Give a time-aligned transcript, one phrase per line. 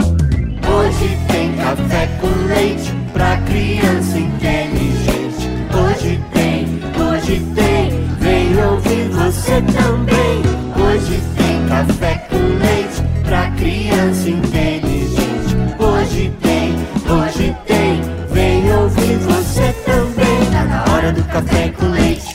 [0.00, 5.48] Hoje tem café com leite pra criança inteligente.
[5.72, 6.66] Hoje tem,
[7.00, 10.42] hoje tem, vem ouvir você também.
[10.76, 15.56] Hoje tem café com leite pra criança inteligente.
[15.78, 16.74] Hoje tem,
[17.08, 18.00] hoje tem,
[18.30, 20.50] vem ouvir você também.
[20.50, 22.34] Tá na hora do café com leite.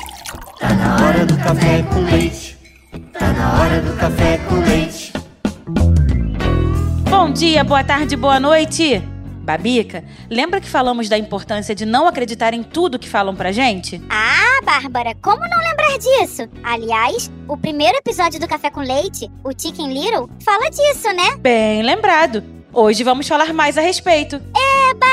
[0.59, 2.57] Tá na hora do café com leite.
[3.13, 4.48] Tá na hora do café com leite.
[7.49, 9.01] Dia, boa tarde, boa noite.
[9.41, 13.99] Babica, lembra que falamos da importância de não acreditar em tudo que falam pra gente?
[14.07, 16.47] Ah, Bárbara, como não lembrar disso?
[16.63, 21.37] Aliás, o primeiro episódio do Café com Leite, o Chicken Little, fala disso, né?
[21.39, 22.43] Bem lembrado.
[22.71, 24.39] Hoje vamos falar mais a respeito.
[24.91, 25.07] Eba!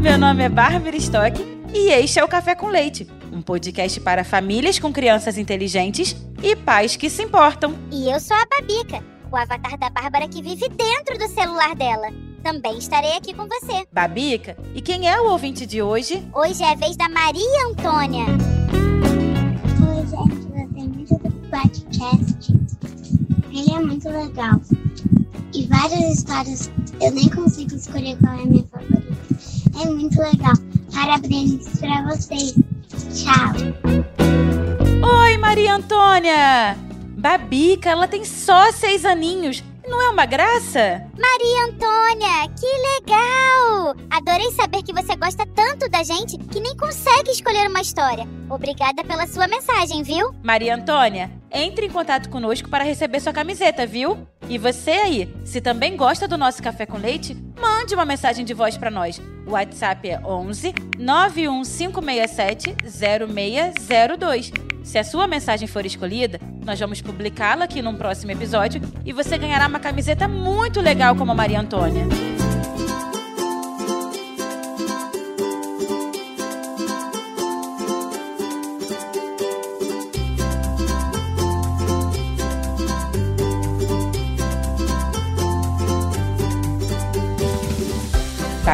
[0.00, 1.38] Meu nome é Bárbara Stock
[1.74, 6.56] e este é o Café com Leite, um podcast para famílias com crianças inteligentes e
[6.56, 7.74] pais que se importam.
[7.92, 12.08] E eu sou a Babica, o avatar da Bárbara que vive dentro do celular dela.
[12.42, 13.86] Também estarei aqui com você.
[13.92, 16.26] Babica, e quem é o ouvinte de hoje?
[16.32, 18.24] Hoje é a vez da Maria Antônia.
[19.82, 22.52] Oi, gente, gostei muito do podcast.
[23.50, 24.60] Ele é muito legal.
[25.52, 29.16] E várias histórias, eu nem consigo escolher qual é a minha favorita.
[29.82, 30.54] É muito legal.
[30.94, 32.54] Parabéns pra vocês.
[33.16, 33.54] Tchau.
[35.22, 36.76] Oi, Maria Antônia!
[37.16, 39.64] Babica, ela tem só seis aninhos.
[39.88, 41.02] Não é uma graça?
[41.18, 43.94] Maria Antônia, que legal!
[44.10, 48.28] Adorei saber que você gosta tanto da gente que nem consegue escolher uma história.
[48.50, 50.34] Obrigada pela sua mensagem, viu?
[50.42, 54.28] Maria Antônia, entre em contato conosco para receber sua camiseta, viu?
[54.48, 58.54] E você aí, se também gosta do nosso café com leite, mande uma mensagem de
[58.54, 59.20] voz para nós.
[59.44, 64.52] O WhatsApp é 11 91567 0602.
[64.84, 69.36] Se a sua mensagem for escolhida, nós vamos publicá-la aqui num próximo episódio e você
[69.36, 72.04] ganhará uma camiseta muito legal como a Maria Antônia.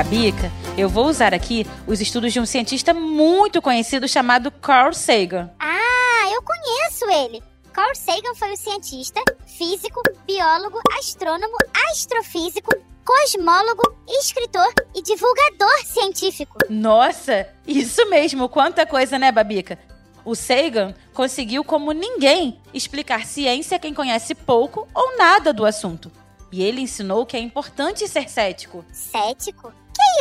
[0.02, 5.48] Babica, eu vou usar aqui os estudos de um cientista muito conhecido chamado Carl Sagan.
[5.60, 7.40] Ah, eu conheço ele.
[7.72, 11.56] Carl Sagan foi o cientista, físico, biólogo, astrônomo,
[11.88, 12.74] astrofísico,
[13.04, 16.58] cosmólogo, escritor e divulgador científico.
[16.68, 19.78] Nossa, isso mesmo, quanta coisa, né, Babica?
[20.24, 26.10] O Sagan conseguiu, como ninguém, explicar ciência a quem conhece pouco ou nada do assunto.
[26.50, 28.84] E ele ensinou que é importante ser cético.
[28.92, 29.72] Cético?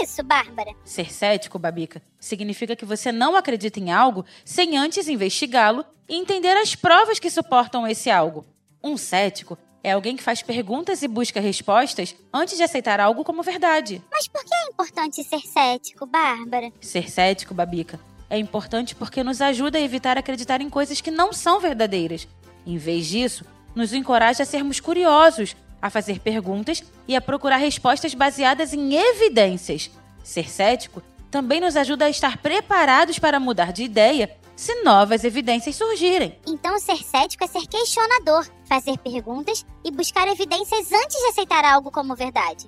[0.01, 0.73] Isso, Bárbara?
[0.83, 6.57] Ser cético, Babica, significa que você não acredita em algo sem antes investigá-lo e entender
[6.57, 8.45] as provas que suportam esse algo.
[8.83, 13.43] Um cético é alguém que faz perguntas e busca respostas antes de aceitar algo como
[13.43, 14.01] verdade.
[14.11, 16.71] Mas por que é importante ser cético, Bárbara?
[16.79, 21.33] Ser cético, Babica, é importante porque nos ajuda a evitar acreditar em coisas que não
[21.33, 22.27] são verdadeiras.
[22.65, 23.45] Em vez disso,
[23.75, 29.89] nos encoraja a sermos curiosos, a fazer perguntas e a procurar respostas baseadas em evidências.
[30.23, 35.75] Ser cético também nos ajuda a estar preparados para mudar de ideia se novas evidências
[35.75, 36.37] surgirem.
[36.45, 41.89] Então, ser cético é ser questionador, fazer perguntas e buscar evidências antes de aceitar algo
[41.89, 42.67] como verdade.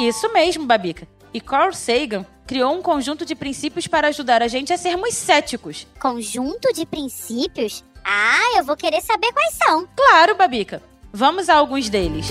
[0.00, 1.06] Isso mesmo, Babica.
[1.32, 5.86] E Carl Sagan criou um conjunto de princípios para ajudar a gente a sermos céticos.
[6.00, 7.84] Conjunto de princípios?
[8.04, 9.86] Ah, eu vou querer saber quais são.
[9.94, 10.82] Claro, Babica.
[11.12, 12.26] Vamos a alguns deles.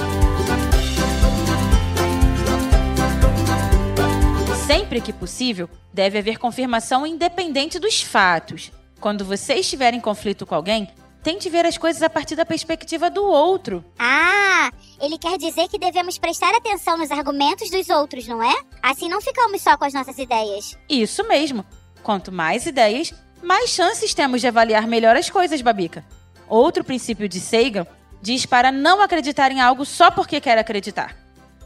[4.68, 8.72] Sempre que possível, deve haver confirmação independente dos fatos.
[9.00, 10.88] Quando você estiver em conflito com alguém,
[11.24, 13.84] tente ver as coisas a partir da perspectiva do outro.
[13.98, 14.72] Ah,
[15.02, 18.56] ele quer dizer que devemos prestar atenção nos argumentos dos outros, não é?
[18.82, 20.78] Assim não ficamos só com as nossas ideias.
[20.88, 21.66] Isso mesmo.
[22.04, 26.06] Quanto mais ideias, mais chances temos de avaliar melhor as coisas, Babica.
[26.48, 27.88] Outro princípio de Sagan
[28.28, 31.16] diz para não acreditar em algo só porque quer acreditar.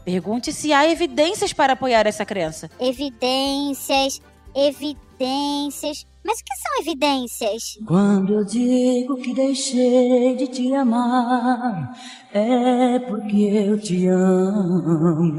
[0.04, 2.70] Pergunte se há evidências para apoiar essa crença.
[2.78, 4.22] Evidências,
[4.54, 6.06] evidências.
[6.24, 7.78] Mas o que são evidências?
[7.84, 11.98] Quando eu digo que deixei de te amar,
[12.32, 15.36] é porque eu te amo.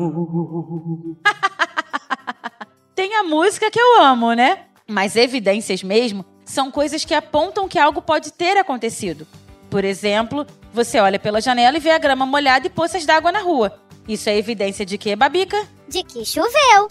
[2.93, 4.65] Tem a música que eu amo, né?
[4.85, 9.25] Mas evidências mesmo são coisas que apontam que algo pode ter acontecido.
[9.73, 13.39] Por exemplo, você olha pela janela e vê a grama molhada e poças d'água na
[13.39, 13.75] rua.
[14.07, 15.67] Isso é evidência de que, Babica?
[15.89, 16.87] De que choveu.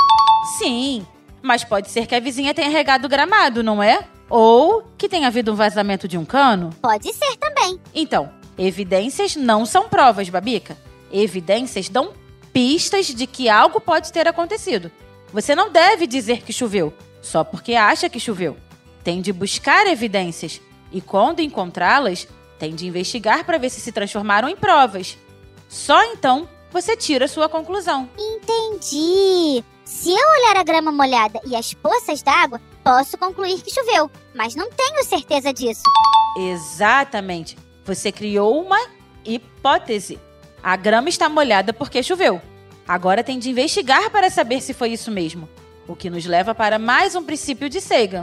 [0.58, 1.06] Sim,
[1.40, 4.00] mas pode ser que a vizinha tenha regado o gramado, não é?
[4.28, 6.70] Ou que tenha havido um vazamento de um cano.
[6.82, 7.78] Pode ser também.
[7.94, 10.76] Então, Evidências não são provas, Babica.
[11.12, 12.12] Evidências dão
[12.52, 14.90] pistas de que algo pode ter acontecido.
[15.32, 18.56] Você não deve dizer que choveu, só porque acha que choveu.
[19.04, 22.26] Tem de buscar evidências e, quando encontrá-las,
[22.62, 25.18] tem de investigar para ver se se transformaram em provas.
[25.68, 28.08] Só então você tira sua conclusão.
[28.16, 29.64] Entendi.
[29.84, 34.54] Se eu olhar a grama molhada e as poças d'água, posso concluir que choveu, mas
[34.54, 35.82] não tenho certeza disso.
[36.36, 37.58] Exatamente.
[37.84, 38.78] Você criou uma
[39.24, 40.20] hipótese.
[40.62, 42.40] A grama está molhada porque choveu.
[42.86, 45.48] Agora tem de investigar para saber se foi isso mesmo.
[45.88, 48.22] O que nos leva para mais um princípio de Sagan.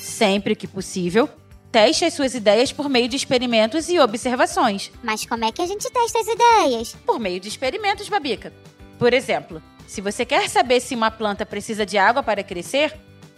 [0.00, 1.30] Sempre que possível,
[1.70, 4.90] teste as suas ideias por meio de experimentos e observações.
[5.02, 6.96] Mas como é que a gente testa as ideias?
[7.06, 8.52] Por meio de experimentos, Babica.
[8.98, 12.94] Por exemplo, se você quer saber se uma planta precisa de água para crescer,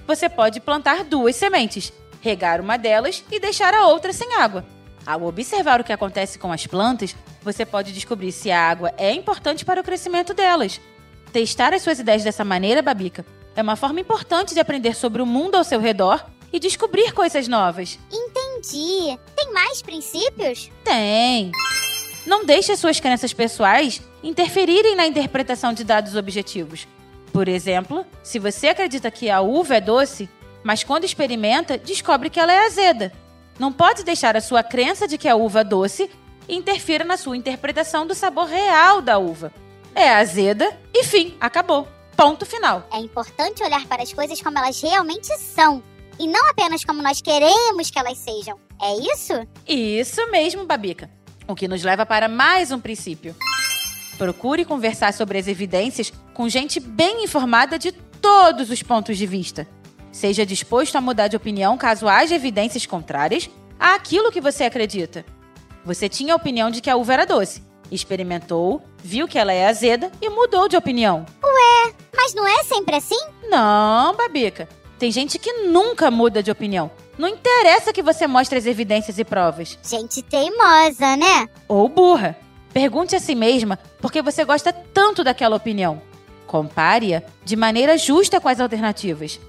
[0.06, 4.64] você pode plantar duas sementes, regar uma delas e deixar a outra sem água.
[5.04, 9.12] Ao observar o que acontece com as plantas, você pode descobrir se a água é
[9.12, 10.80] importante para o crescimento delas.
[11.32, 13.26] Testar as suas ideias dessa maneira, Babica,
[13.56, 17.48] é uma forma importante de aprender sobre o mundo ao seu redor e descobrir coisas
[17.48, 17.98] novas.
[18.12, 19.18] Entendi.
[19.34, 20.70] Tem mais princípios?
[20.84, 21.50] Tem.
[22.26, 26.86] Não deixe as suas crenças pessoais interferirem na interpretação de dados objetivos.
[27.32, 30.28] Por exemplo, se você acredita que a uva é doce,
[30.62, 33.12] mas quando experimenta, descobre que ela é azeda.
[33.58, 36.10] Não pode deixar a sua crença de que a uva é doce
[36.48, 39.52] interfira na sua interpretação do sabor real da uva.
[39.94, 41.88] É azeda e fim, acabou.
[42.16, 42.86] Ponto final.
[42.92, 45.82] É importante olhar para as coisas como elas realmente são
[46.18, 48.58] e não apenas como nós queremos que elas sejam.
[48.80, 49.32] É isso?
[49.66, 51.10] Isso mesmo, Babica.
[51.46, 53.34] O que nos leva para mais um princípio.
[54.18, 59.66] Procure conversar sobre as evidências com gente bem informada de todos os pontos de vista.
[60.12, 63.48] Seja disposto a mudar de opinião caso haja evidências contrárias
[63.78, 65.24] àquilo que você acredita.
[65.84, 67.62] Você tinha a opinião de que a uva era doce.
[67.90, 71.26] Experimentou, viu que ela é azeda e mudou de opinião.
[71.42, 73.18] Ué, mas não é sempre assim?
[73.50, 74.68] Não, Babica.
[75.02, 76.88] Tem gente que nunca muda de opinião.
[77.18, 79.76] Não interessa que você mostre as evidências e provas.
[79.82, 81.48] Gente teimosa, né?
[81.66, 82.38] Ou burra.
[82.72, 86.00] Pergunte a si mesma por que você gosta tanto daquela opinião.
[86.46, 89.40] Compare-a de maneira justa com as alternativas.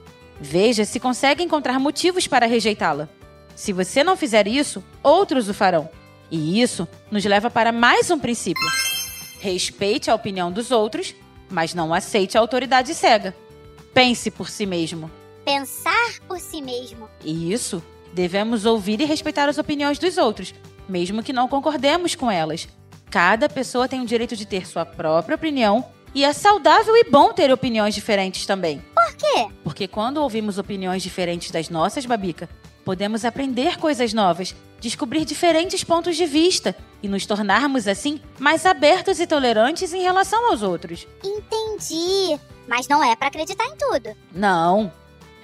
[0.41, 3.07] Veja se consegue encontrar motivos para rejeitá-la.
[3.55, 5.87] Se você não fizer isso, outros o farão.
[6.31, 8.67] E isso nos leva para mais um princípio.
[9.39, 11.13] Respeite a opinião dos outros,
[11.47, 13.35] mas não aceite a autoridade cega.
[13.93, 15.11] Pense por si mesmo.
[15.45, 17.09] Pensar por si mesmo.
[17.23, 20.53] E isso, devemos ouvir e respeitar as opiniões dos outros,
[20.87, 22.67] mesmo que não concordemos com elas.
[23.09, 25.85] Cada pessoa tem o direito de ter sua própria opinião
[26.15, 28.83] e é saudável e bom ter opiniões diferentes também.
[28.93, 29.47] Por quê?
[29.63, 32.47] Porque quando ouvimos opiniões diferentes das nossas, Babica,
[32.85, 39.19] podemos aprender coisas novas, descobrir diferentes pontos de vista e nos tornarmos assim mais abertos
[39.19, 41.07] e tolerantes em relação aos outros.
[41.23, 42.39] Entendi.
[42.67, 44.15] Mas não é para acreditar em tudo.
[44.31, 44.91] Não.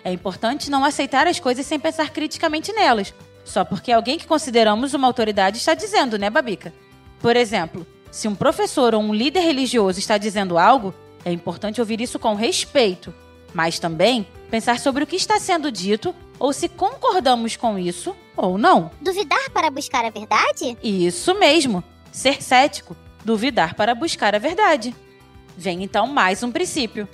[0.04, 3.14] É importante não aceitar as coisas sem pensar criticamente nelas,
[3.44, 6.74] só porque alguém que consideramos uma autoridade está dizendo, né, Babica?
[7.20, 10.94] Por exemplo, se um professor ou um líder religioso está dizendo algo,
[11.26, 13.14] é importante ouvir isso com respeito,
[13.54, 18.58] mas também pensar sobre o que está sendo dito ou se concordamos com isso ou
[18.58, 18.90] não.
[19.02, 20.78] Duvidar para buscar a verdade?
[20.82, 24.96] Isso mesmo, ser cético, duvidar para buscar a verdade.
[25.58, 27.08] Vem então mais um princípio.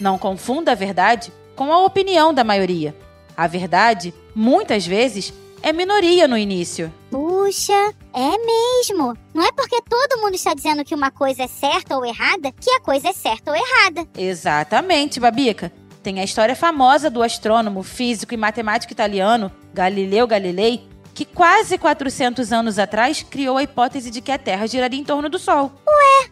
[0.00, 2.94] Não confunda a verdade com a opinião da maioria.
[3.36, 6.92] A verdade, muitas vezes, é minoria no início.
[7.10, 9.18] Puxa, é mesmo.
[9.34, 12.70] Não é porque todo mundo está dizendo que uma coisa é certa ou errada que
[12.70, 14.06] a coisa é certa ou errada.
[14.16, 15.72] Exatamente, Babica.
[16.00, 22.52] Tem a história famosa do astrônomo, físico e matemático italiano Galileu Galilei, que quase 400
[22.52, 25.72] anos atrás criou a hipótese de que a Terra giraria em torno do Sol.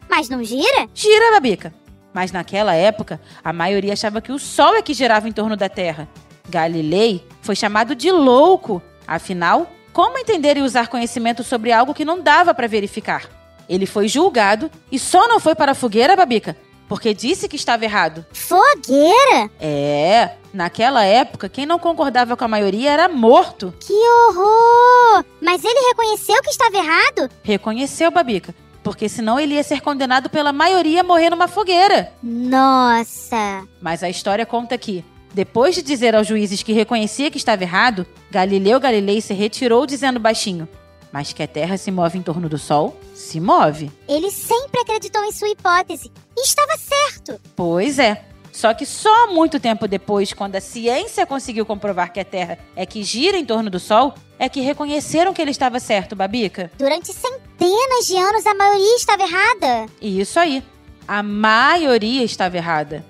[0.08, 0.88] Mas não gira?
[0.94, 1.74] Gira, Babica.
[2.16, 5.68] Mas naquela época, a maioria achava que o Sol é que girava em torno da
[5.68, 6.08] Terra.
[6.48, 8.80] Galilei foi chamado de louco.
[9.06, 13.28] Afinal, como entender e usar conhecimento sobre algo que não dava para verificar?
[13.68, 16.56] Ele foi julgado e só não foi para a fogueira, Babica,
[16.88, 18.24] porque disse que estava errado.
[18.32, 19.50] Fogueira?
[19.60, 23.74] É, naquela época, quem não concordava com a maioria era morto.
[23.78, 25.22] Que horror!
[25.42, 27.30] Mas ele reconheceu que estava errado?
[27.42, 28.54] Reconheceu, Babica,
[28.86, 32.12] porque senão ele ia ser condenado pela maioria a morrer numa fogueira.
[32.22, 33.66] Nossa!
[33.82, 38.06] Mas a história conta que, depois de dizer aos juízes que reconhecia que estava errado,
[38.30, 40.68] Galileu Galilei se retirou dizendo baixinho:
[41.12, 42.96] Mas que a Terra se move em torno do Sol?
[43.12, 43.90] Se move.
[44.06, 47.40] Ele sempre acreditou em sua hipótese e estava certo.
[47.56, 48.24] Pois é.
[48.56, 52.86] Só que só muito tempo depois, quando a ciência conseguiu comprovar que a Terra é
[52.86, 56.72] que gira em torno do Sol, é que reconheceram que ele estava certo, Babica.
[56.78, 59.92] Durante centenas de anos, a maioria estava errada.
[60.00, 60.64] E isso aí.
[61.06, 63.04] A maioria estava errada.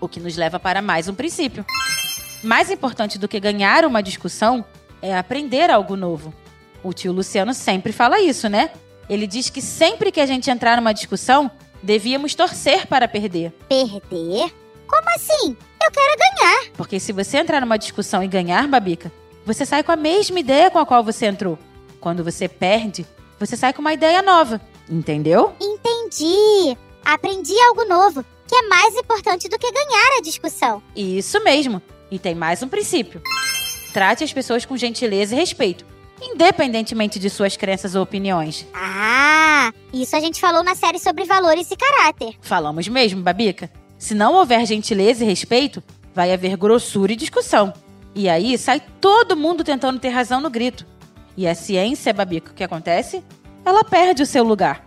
[0.00, 1.66] O que nos leva para mais um princípio.
[2.44, 4.64] Mais importante do que ganhar uma discussão
[5.02, 6.32] é aprender algo novo.
[6.84, 8.70] O tio Luciano sempre fala isso, né?
[9.10, 11.50] Ele diz que sempre que a gente entrar numa discussão,
[11.82, 13.50] devíamos torcer para perder.
[13.68, 14.54] Perder?
[14.86, 15.56] Como assim?
[15.84, 16.70] Eu quero ganhar.
[16.76, 19.12] Porque se você entrar numa discussão e ganhar, Babica,
[19.44, 21.58] você sai com a mesma ideia com a qual você entrou.
[22.00, 23.06] Quando você perde,
[23.38, 24.60] você sai com uma ideia nova.
[24.88, 25.54] Entendeu?
[25.60, 26.76] Entendi.
[27.04, 30.82] Aprendi algo novo, que é mais importante do que ganhar a discussão.
[30.94, 31.80] Isso mesmo.
[32.10, 33.22] E tem mais um princípio.
[33.92, 35.84] Trate as pessoas com gentileza e respeito,
[36.20, 38.66] independentemente de suas crenças ou opiniões.
[38.74, 42.34] Ah, isso a gente falou na série sobre valores e caráter.
[42.40, 43.70] Falamos mesmo, Babica.
[43.98, 45.82] Se não houver gentileza e respeito,
[46.14, 47.72] vai haver grossura e discussão.
[48.14, 50.86] E aí sai todo mundo tentando ter razão no grito.
[51.36, 53.22] E a ciência, Babica, o que acontece?
[53.64, 54.84] Ela perde o seu lugar.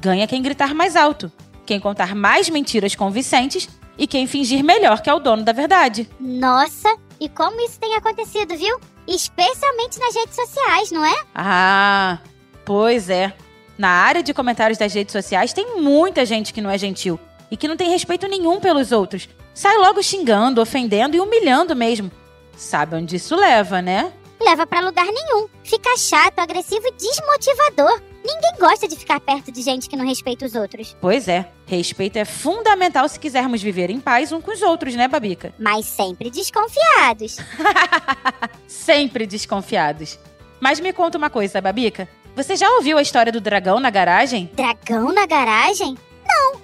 [0.00, 1.30] Ganha quem gritar mais alto,
[1.64, 6.08] quem contar mais mentiras convincentes e quem fingir melhor que é o dono da verdade.
[6.18, 8.80] Nossa, e como isso tem acontecido, viu?
[9.06, 11.14] Especialmente nas redes sociais, não é?
[11.34, 12.18] Ah,
[12.64, 13.32] pois é.
[13.78, 17.18] Na área de comentários das redes sociais tem muita gente que não é gentil
[17.52, 19.28] e que não tem respeito nenhum pelos outros.
[19.52, 22.10] Sai logo xingando, ofendendo e humilhando mesmo.
[22.56, 24.10] Sabe onde isso leva, né?
[24.40, 25.46] Leva pra lugar nenhum.
[25.62, 28.00] Fica chato, agressivo e desmotivador.
[28.24, 30.96] Ninguém gosta de ficar perto de gente que não respeita os outros.
[30.98, 35.06] Pois é, respeito é fundamental se quisermos viver em paz um com os outros, né,
[35.06, 35.52] Babica?
[35.60, 37.36] Mas sempre desconfiados.
[38.66, 40.18] Sempre desconfiados.
[40.58, 42.08] Mas me conta uma coisa, Babica.
[42.34, 44.50] Você já ouviu a história do dragão na garagem?
[44.54, 45.98] Dragão na garagem?
[46.26, 46.61] Não.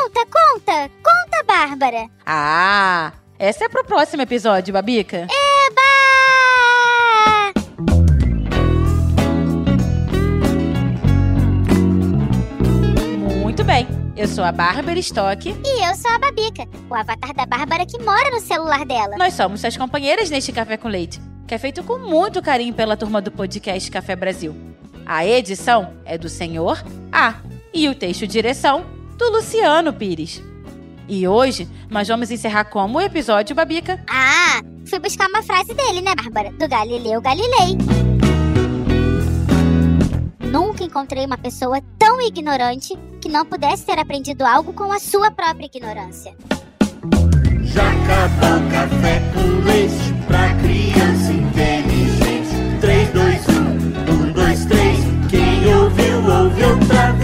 [0.00, 0.90] Conta, conta.
[1.02, 2.08] Conta, Bárbara.
[2.24, 5.26] Ah, essa é pro próximo episódio, Babica.
[5.28, 5.90] Eba!
[13.42, 13.86] Muito bem.
[14.16, 15.50] Eu sou a Bárbara Stock.
[15.50, 19.18] E eu sou a Babica, o avatar da Bárbara que mora no celular dela.
[19.18, 22.96] Nós somos suas companheiras neste Café com Leite, que é feito com muito carinho pela
[22.96, 24.56] turma do podcast Café Brasil.
[25.04, 27.34] A edição é do Senhor A
[27.74, 30.42] e o texto direção do Luciano Pires.
[31.06, 34.02] E hoje nós vamos encerrar como o episódio, Babica?
[34.08, 36.50] Ah, fui buscar uma frase dele, né, Bárbara?
[36.52, 37.76] Do Galileu Galilei.
[40.50, 45.30] Nunca encontrei uma pessoa tão ignorante que não pudesse ter aprendido algo com a sua
[45.30, 46.34] própria ignorância.
[47.62, 52.80] Já acabou o café com leite pra criança inteligente.
[52.80, 54.98] 3, 2, 1, 1, 2, 3.
[55.30, 57.19] Quem ouviu, ouve outra vez.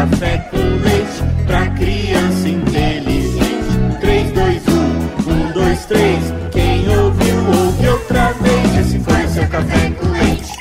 [0.00, 3.98] Café com leite pra criança inteligente.
[4.00, 6.24] 3, 2, 1, 1, 2, 3.
[6.52, 8.78] Quem ouviu, ouve outra vez.
[8.78, 10.52] Esse foi seu café com leite.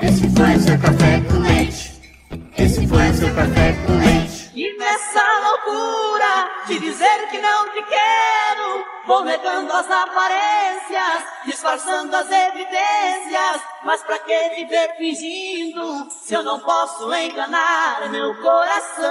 [0.00, 1.92] Esse foi seu café com leite.
[2.56, 4.50] Esse foi seu café com leite.
[4.54, 8.39] E nessa loucura de dizer que não te quero,
[9.06, 13.62] vou negando as aparências, disfarçando as evidências.
[13.84, 19.10] Mas pra que viver fingindo se eu não posso enganar meu coração?